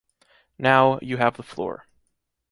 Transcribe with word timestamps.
Now 0.57 0.97
you 1.03 1.17
have 1.17 1.37
the 1.37 1.43
floor. 1.43 1.85